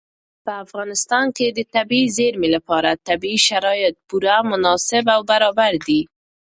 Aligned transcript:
په 0.45 0.51
افغانستان 0.63 1.25
کې 1.37 1.47
د 1.49 1.59
طبیعي 1.75 2.07
زیرمې 2.17 2.49
لپاره 2.55 2.99
طبیعي 3.07 3.39
شرایط 3.49 3.95
پوره 4.07 4.37
مناسب 4.51 5.03
او 5.15 5.21
برابر 5.31 5.71
دي. 5.87 6.01